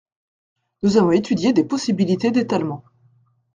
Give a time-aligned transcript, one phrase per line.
[0.81, 2.83] Nous avons étudié des possibilités d’étalement.